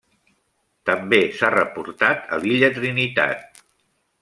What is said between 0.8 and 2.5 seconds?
També s'ha reportat a